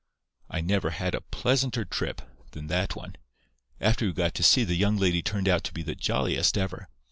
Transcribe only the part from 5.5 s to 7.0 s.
to be the jolliest ever.